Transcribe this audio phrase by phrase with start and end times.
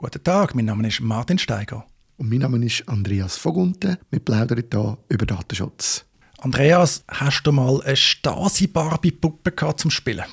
[0.00, 1.84] Guten Tag, mein Name ist Martin Steiger.
[2.18, 3.96] Und mein Name ist Andreas Vogunten.
[4.10, 6.04] Wir plaudern hier über Datenschutz.
[6.38, 10.26] Andreas, hast du mal eine Stasi-Barbie-Puppe zum Spielen?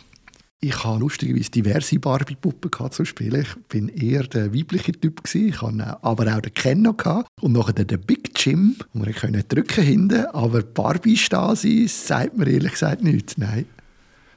[0.59, 3.41] Ich habe lustigerweise diverse Barbie-Puppen zum Spielen.
[3.41, 5.49] Ich bin eher der weibliche Typ gewesen.
[5.49, 9.44] Ich hatte aber auch den Ken noch und nachher den Big Jim, wo wir können
[9.47, 10.28] drücken hinten.
[10.28, 13.40] Aber Barbie-Stasi sagt mir ehrlich gesagt nichts.
[13.40, 13.66] Nein.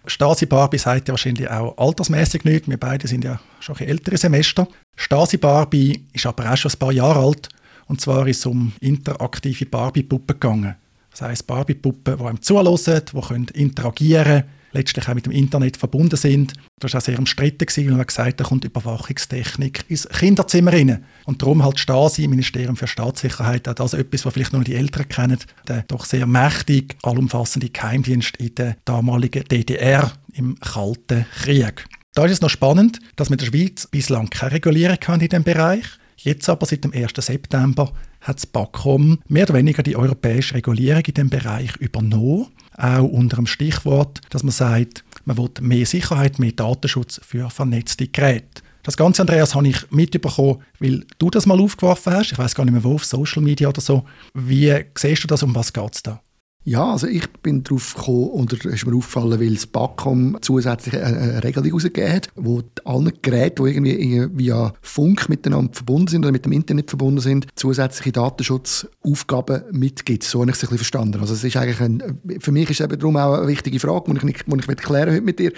[0.09, 2.68] Stasi-Barbie sagt ja wahrscheinlich auch altersmäßig nichts.
[2.68, 4.66] Wir beide sind ja schon ein ältere Semester.
[4.96, 7.49] Stasi-Barbie ist aber auch schon ein paar Jahre alt.
[7.86, 10.76] Und zwar ist es um interaktive Barbie-Puppen gegangen.
[11.11, 14.44] Das heisst Barbie-Puppen, die einem zuhören, die interagieren können,
[14.79, 16.55] letztlich auch mit dem Internet verbunden sind.
[16.81, 21.05] Das war auch sehr umstritten, weil man gesagt hat, da kommt Überwachungstechnik ins Kinderzimmer rein.
[21.27, 25.09] Und darum halt Stasi, Ministerium für Staatssicherheit, auch das etwas, was vielleicht nur die Eltern
[25.09, 31.86] kennen, der doch sehr mächtig, allumfassende Geheimdienst in der damaligen DDR im Kalten Krieg.
[32.14, 35.28] Da ist es noch spannend, dass wir in der Schweiz bislang keine Regulierung haben in
[35.28, 35.84] diesem Bereich.
[36.17, 37.12] Jetzt aber seit dem 1.
[37.17, 43.02] September hat das BAKOM mehr oder weniger die europäische Regulierung in diesem Bereich übernommen auch
[43.02, 48.62] unter dem Stichwort, dass man sagt, man will mehr Sicherheit, mehr Datenschutz für vernetzte Geräte.
[48.83, 52.33] Das Ganze, Andreas, habe ich mitbekommen, weil du das mal aufgeworfen hast.
[52.33, 54.05] Ich weiß gar nicht mehr wo, auf Social Media oder so.
[54.33, 56.22] Wie siehst du das, um was geht es da?
[56.69, 61.02] Ja, also ich bin darauf gekommen und es ist mir aufgefallen, weil das BAKOM zusätzlich
[61.02, 66.33] eine Regelung herausgegeben hat, wo allen Geräten, die irgendwie via Funk miteinander verbunden sind oder
[66.33, 70.24] mit dem Internet verbunden sind, zusätzliche Datenschutzaufgaben mitgibt.
[70.24, 71.22] So habe ich es ein verstanden.
[71.22, 74.12] Also es ist eigentlich ein, für mich ist es eben darum auch eine wichtige Frage,
[74.12, 75.52] die ich, nicht, die ich klären heute mit dir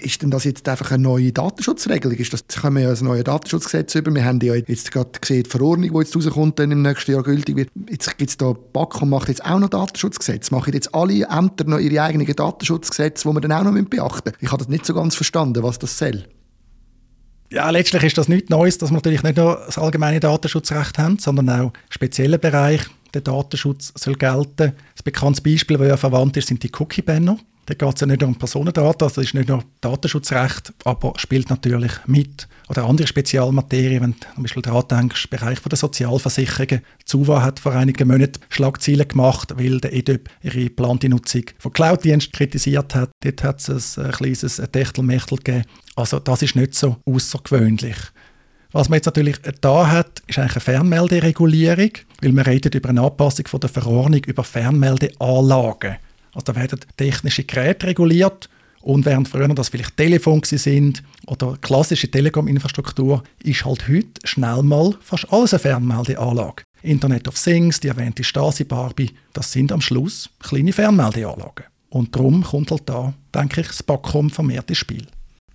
[0.00, 2.16] ist denn das jetzt einfach eine neue Datenschutzregelung?
[2.16, 4.14] Ist das, kommen ja ein neues Datenschutzgesetz über.
[4.14, 7.22] Wir haben ja jetzt gerade gesehen, die Verordnung, die jetzt rauskommt, dann im nächsten Jahr
[7.22, 7.70] gültig wird.
[7.88, 10.50] Jetzt gibt es da, und macht jetzt auch noch Datenschutzgesetz.
[10.50, 14.38] Machen jetzt alle Ämter noch ihre eigenen Datenschutzgesetze, die wir dann auch noch beachten müssen?
[14.40, 16.24] Ich habe das nicht so ganz verstanden, was das soll.
[17.50, 21.18] Ja, letztlich ist das nichts Neues, dass wir natürlich nicht nur das allgemeine Datenschutzrecht haben,
[21.18, 22.82] sondern auch spezielle Bereich
[23.14, 24.72] der Datenschutz soll gelten.
[24.94, 27.38] Das bekannte Beispiel, das ja verwandt ist, sind die Cookie-Banner.
[27.66, 31.14] Da geht es ja nicht nur um Personendaten, also das ist nicht nur Datenschutzrecht, aber
[31.16, 32.46] spielt natürlich mit.
[32.68, 36.82] Oder andere Spezialmaterien, wenn du zum Beispiel daran denkst, Bereich der Sozialversicherungen.
[37.04, 42.32] Zuwa hat vor einigen Monaten Schlagzeilen gemacht, weil der EDUB ihre geplante Nutzung von Cloud-Diensten
[42.32, 43.10] kritisiert hat.
[43.24, 45.64] Dort hat es ein kleines Techtelmechtel gegeben.
[45.96, 47.96] Also das ist nicht so außergewöhnlich.
[48.70, 51.90] Was man jetzt natürlich da hat, ist eigentlich eine Fernmelderegulierung,
[52.20, 55.96] weil wir reden über eine Anpassung von der Verordnung über Fernmeldeanlagen.
[56.36, 58.50] Also da werden technische Geräte reguliert
[58.82, 64.94] und während früher das vielleicht Telefon sind oder klassische Telekom-Infrastruktur, ist halt heute schnell mal
[65.00, 66.62] fast alles eine Fernmeldeanlage.
[66.82, 71.64] Internet of Things, die erwähnte Stasi-Barbie, das sind am Schluss kleine Fernmeldeanlagen.
[71.88, 75.06] Und darum kommt halt da, denke ich, das Backcom vermehrt ins Spiel.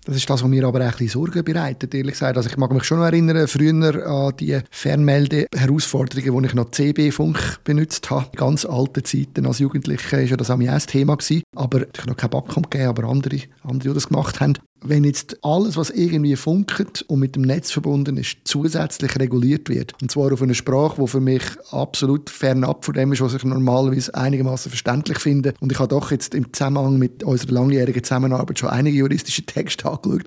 [0.04, 2.36] Das ist das, was mir aber ein bisschen Sorgen bereitet, ehrlich gesagt.
[2.36, 7.60] Also ich mag mich schon noch erinnern, früher an die Fernmelde-Herausforderungen, wo ich noch CB-Funk
[7.62, 8.26] benutzt habe.
[8.32, 11.16] In ganz alten Zeiten als Jugendlicher war ja das auch mein Thema.
[11.16, 11.42] Gewesen.
[11.54, 14.54] Aber ich habe noch kein Backcom gegeben, aber andere, andere, die das gemacht haben
[14.84, 19.94] wenn jetzt alles, was irgendwie funkt und mit dem Netz verbunden ist, zusätzlich reguliert wird,
[20.00, 23.44] und zwar auf eine Sprache, die für mich absolut fernab von dem ist, was ich
[23.44, 28.58] normalerweise einigermaßen verständlich finde, und ich habe doch jetzt im Zusammenhang mit unserer langjährigen Zusammenarbeit
[28.58, 30.24] schon einige juristische Texte angeschaut,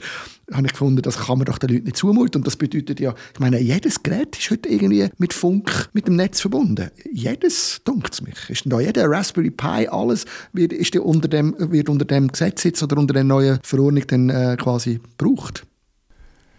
[0.54, 2.42] habe ich gefunden, das kann man doch den Leuten nicht zumuten.
[2.42, 6.16] Und das bedeutet ja, ich meine, jedes Gerät ist heute irgendwie mit Funk, mit dem
[6.16, 6.92] Netz verbunden.
[7.12, 8.50] Jedes, dunkt mich.
[8.50, 12.84] Ist da jeder Raspberry Pi, alles wird, ist unter dem, wird unter dem Gesetz jetzt
[12.84, 15.66] oder unter der neuen Verordnung dann äh, quasi braucht?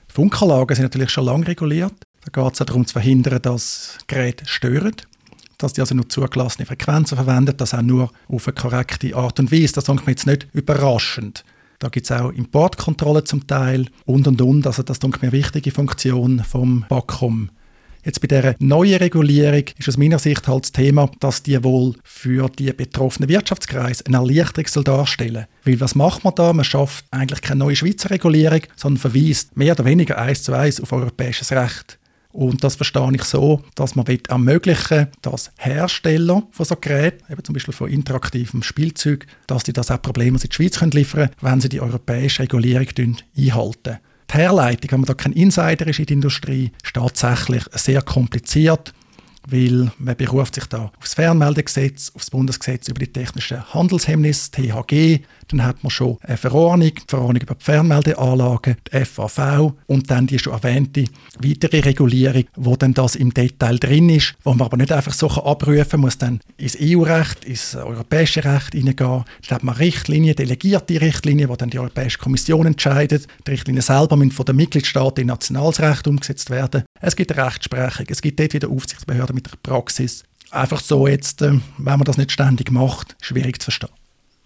[0.08, 1.94] Funkanlagen sind natürlich schon lange reguliert.
[2.24, 4.94] Da geht es darum zu verhindern, dass Geräte stören
[5.58, 9.50] dass die also nur zugelassene Frequenzen verwenden, das auch nur auf eine korrekte Art und
[9.50, 9.72] Weise.
[9.72, 11.44] Das ist jetzt nicht überraschend.
[11.78, 14.66] Da gibt es auch Importkontrolle zum Teil und und und.
[14.66, 17.50] Also das ist eine wichtige Funktion vom BAKOM.
[18.06, 21.96] Jetzt bei dieser neuen Regulierung ist aus meiner Sicht halt das Thema, dass die wohl
[22.04, 26.52] für die betroffenen Wirtschaftskreise eine Erleichterung soll darstellen Weil was macht man da?
[26.52, 30.80] Man schafft eigentlich keine neue Schweizer Regulierung, sondern verweist mehr oder weniger eins zu eins
[30.80, 31.98] auf europäisches Recht.
[32.36, 37.54] Und das verstehe ich so, dass man ermöglichen dass Hersteller von so Geräten, eben zum
[37.54, 41.36] Beispiel von interaktivem Spielzeug, dass die das auch problemlos in die Schweiz können liefern können,
[41.40, 43.98] wenn sie die europäische Regulierung einhalten.
[44.30, 48.92] Die Herleitung, wenn man da kein Insider ist in der Industrie, ist tatsächlich sehr kompliziert,
[49.48, 55.22] weil man beruft sich da aufs Fernmeldegesetz, aufs Bundesgesetz über die technischen Handelshemmnisse, THG.
[55.48, 60.26] Dann hat man schon eine Verordnung, die Verordnung über die Fernmeldeanlagen, die FAV und dann
[60.26, 61.04] die schon erwähnte
[61.40, 65.28] weitere Regulierung, wo dann das im Detail drin ist, wo man aber nicht einfach so
[65.28, 69.24] abrufen kann, muss dann ins EU-Recht, ins europäische Recht hineingehen.
[69.48, 73.26] Dann hat man Richtlinien, delegierte Richtlinien, wo dann die Europäische Kommission entscheidet.
[73.46, 76.84] Die Richtlinien selber müssen von den Mitgliedstaaten in nationales Recht umgesetzt werden.
[77.00, 80.24] Es gibt Rechtsprechung, es gibt dort wieder Aufsichtsbehörden mit der Praxis.
[80.50, 83.90] Einfach so jetzt, äh, wenn man das nicht ständig macht, schwierig zu verstehen.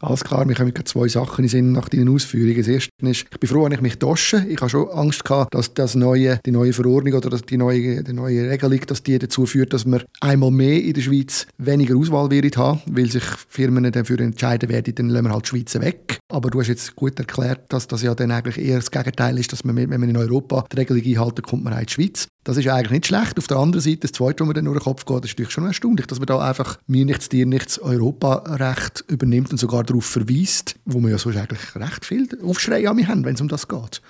[0.03, 2.57] Alles klar, wir haben zwei Sachen in Sinn nach deinen Ausführungen.
[2.57, 4.47] Das erste ist, ich bin froh, wenn ich mich tasche.
[4.49, 8.13] Ich habe schon Angst gehabt, dass das neue, die neue Verordnung oder die neue, die
[8.15, 12.31] neue Regelung, dass die dazu führt, dass wir einmal mehr in der Schweiz weniger Auswahl
[12.31, 16.19] haben, weil sich Firmen dafür entscheiden werden, dann lassen wir halt die Schweiz weg.
[16.33, 19.53] Aber du hast jetzt gut erklärt, dass das ja dann eigentlich eher das Gegenteil ist,
[19.53, 22.27] dass man, wenn man in Europa die Regelung einhalten, kommt man auch in die Schweiz.
[22.43, 23.37] Das ist eigentlich nicht schlecht.
[23.39, 25.53] Auf der anderen Seite, das Zweite, was mir dann durch den Kopf geht, ist natürlich
[25.53, 30.07] schon erstaunlich, dass man da einfach mir nichts, dir nichts Europarecht übernimmt und sogar darauf
[30.07, 33.49] verweist, wo wir ja sonst eigentlich recht viel Aufschrei an mich haben, wenn es um
[33.49, 34.01] das geht.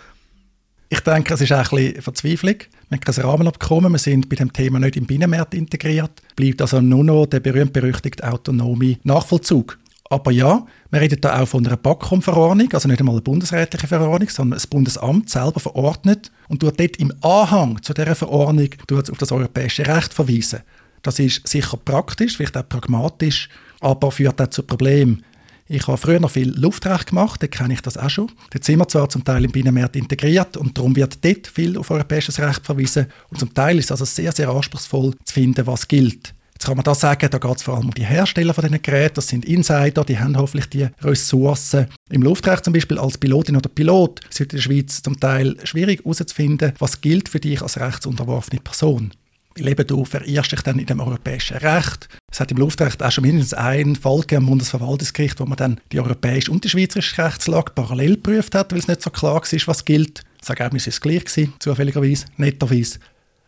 [0.93, 2.57] Ich denke, es ist ein bisschen Verzweiflung.
[2.89, 6.11] Wir haben kein Rahmenabkommen, wir sind bei dem Thema nicht im Binnenmarkt integriert.
[6.37, 9.79] Bleibt also nur noch der berühmt-berüchtigte autonome Nachvollzug.
[10.13, 14.29] Aber ja, wir reden da auch von einer BAKOM-Verordnung, also nicht einmal eine bundesrätliche Verordnung,
[14.29, 19.31] sondern das Bundesamt selber verordnet und tut dort im Anhang zu dieser Verordnung auf das
[19.31, 20.63] europäische Recht verweisen.
[21.03, 23.49] Das ist sicher praktisch, vielleicht auch pragmatisch,
[23.79, 25.25] aber führt auch zu Problemen.
[25.69, 28.33] Ich habe früher noch viel Luftrecht gemacht, da kenne ich das auch schon.
[28.51, 31.89] Dort sind wir zwar zum Teil im Binnenmarkt integriert und darum wird dort viel auf
[31.93, 33.07] europäisches Recht verwiesen.
[33.29, 36.35] Und zum Teil ist es also sehr, sehr anspruchsvoll zu finden, was gilt.
[36.61, 38.83] Jetzt kann man da sagen, da geht es vor allem um die Hersteller von diesen
[38.83, 41.87] Geräten, das sind Insider, die haben hoffentlich die Ressourcen.
[42.11, 45.57] Im Luftrecht zum Beispiel als Pilotin oder Pilot ist es in der Schweiz zum Teil
[45.65, 49.13] schwierig herauszufinden, was gilt für dich als rechtsunterworfene Person.
[49.57, 52.11] Weil eben du verirrst dich dann in dem europäischen Recht.
[52.31, 55.81] Es hat im Luftrecht auch schon mindestens einen Fall gegeben am Bundesverwaltungsgericht, wo man dann
[55.93, 59.61] die europäische und die schweizerische Rechtslage parallel geprüft hat, weil es nicht so klar war,
[59.65, 60.25] was gilt.
[60.39, 61.25] Das Ergebnis ist gleich
[61.59, 62.99] zufälligerweise, netterweise.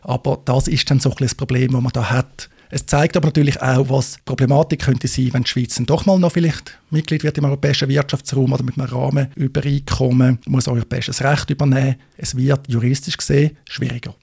[0.01, 2.49] Aber das ist dann so ein das Problem, das man da hat.
[2.75, 6.07] Es zeigt aber natürlich auch, was die Problematik könnte sein, wenn die Schweiz dann doch
[6.07, 11.51] mal noch vielleicht Mitglied wird im europäischen Wirtschaftsraum oder mit einem Rahmenübereinkommen, muss europäisches Recht
[11.51, 11.97] übernehmen.
[12.17, 14.15] Es wird juristisch gesehen schwieriger.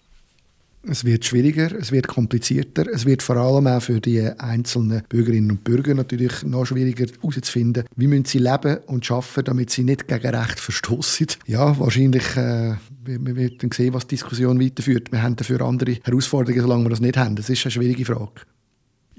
[0.83, 5.51] Es wird schwieriger, es wird komplizierter, es wird vor allem auch für die einzelnen Bürgerinnen
[5.51, 10.09] und Bürger natürlich noch schwieriger herauszufinden, wie müssen sie leben und arbeiten, damit sie nicht
[10.09, 11.27] gegen Recht verstoßen.
[11.47, 15.13] Ja, wahrscheinlich, äh, wir werden sehen, was die Diskussion weiterführt.
[15.13, 17.37] Wir haben dafür andere Herausforderungen, solange wir das nicht haben.
[17.37, 18.41] Das ist eine schwierige Frage.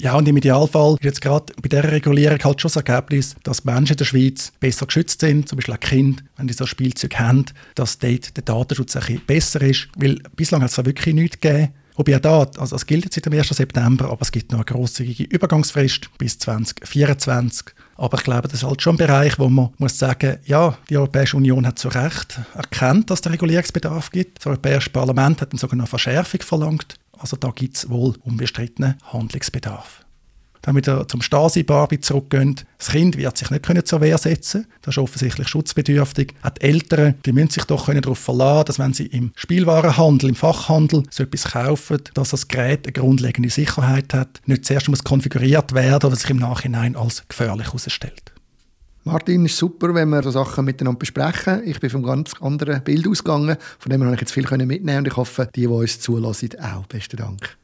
[0.01, 3.65] Ja, und im Idealfall ist jetzt gerade bei dieser Regulierung halt schon das Ergebnis, dass
[3.65, 7.19] Menschen in der Schweiz besser geschützt sind, zum Beispiel auch Kinder, wenn die so Spielzeug
[7.19, 7.45] haben,
[7.75, 11.39] dass dort der Datenschutz ein bisschen besser ist, weil bislang hat es da wirklich nichts
[11.39, 11.69] gegeben.
[12.01, 13.49] Wobei auch da, also es gilt jetzt seit dem 1.
[13.49, 17.75] September, aber es gibt noch eine grosszügige Übergangsfrist bis 2024.
[17.95, 20.97] Aber ich glaube, das ist halt schon ein Bereich, wo man muss sagen, ja, die
[20.97, 24.39] Europäische Union hat zu Recht erkannt, dass es Regulierungsbedarf gibt.
[24.39, 26.95] Das Europäische Parlament hat dann sogar noch Verschärfung verlangt.
[27.19, 30.03] Also da gibt es wohl unbestrittenen Handlungsbedarf.
[30.61, 32.55] Dann wieder zum Stasi-Barbie zurückgehen.
[32.77, 34.67] Das Kind wird sich nicht können zur Wehr setzen.
[34.81, 36.33] Das ist offensichtlich schutzbedürftig.
[36.43, 40.35] Auch die Eltern die müssen sich doch darauf verlassen, dass wenn sie im Spielwarenhandel, im
[40.35, 45.73] Fachhandel so etwas kaufen, dass das Gerät eine grundlegende Sicherheit hat, nicht zuerst muss konfiguriert
[45.73, 48.31] werden oder sich im Nachhinein als gefährlich herausstellt.
[49.03, 51.63] Martin, ist super, wenn wir Sachen miteinander besprechen.
[51.65, 55.07] Ich bin einem ganz anderen Bild ausgegangen, von dem habe ich jetzt viel mitnehmen und
[55.07, 56.85] ich hoffe, die, die uns zulassen, auch.
[56.85, 57.57] Besten Dank.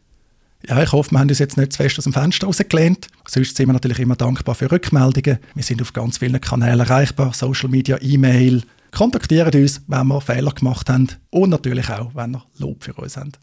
[0.67, 3.07] Ja, ich hoffe, wir haben uns jetzt nicht zu fest aus dem Fenster rausgelehnt.
[3.25, 5.39] Sonst sind wir natürlich immer dankbar für Rückmeldungen.
[5.55, 8.63] Wir sind auf ganz vielen Kanälen erreichbar, Social Media, E-Mail.
[8.91, 13.15] Kontaktiert uns, wenn wir Fehler gemacht haben und natürlich auch, wenn ihr Lob für uns
[13.15, 13.39] habt.